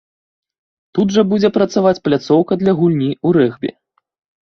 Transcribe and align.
Тут 0.99 1.13
жа 1.17 1.25
будзе 1.35 1.53
працаваць 1.59 2.01
пляцоўка 2.09 2.61
для 2.65 2.71
гульні 2.83 3.11
ў 3.27 3.41
рэгбі. 3.41 3.69